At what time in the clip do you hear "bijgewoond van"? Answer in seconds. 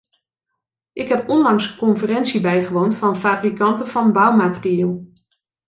2.41-3.17